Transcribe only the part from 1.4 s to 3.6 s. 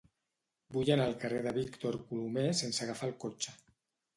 de Víctor Colomer sense agafar el cotxe.